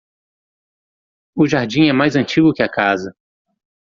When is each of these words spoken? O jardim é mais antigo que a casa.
O 1.35 1.47
jardim 1.47 1.83
é 1.89 1.93
mais 1.93 2.15
antigo 2.15 2.51
que 2.55 2.63
a 2.63 2.67
casa. 2.67 3.15